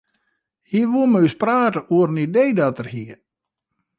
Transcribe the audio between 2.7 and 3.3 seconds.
er hie.